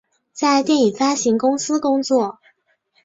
[0.33, 2.39] 在电影发行公司工作。